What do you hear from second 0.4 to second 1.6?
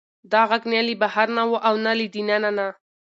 غږ نه له بهر نه و